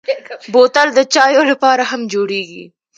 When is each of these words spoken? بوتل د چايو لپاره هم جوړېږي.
بوتل 0.53 0.87
د 0.97 0.99
چايو 1.13 1.43
لپاره 1.51 1.83
هم 1.91 2.01
جوړېږي. 2.13 2.63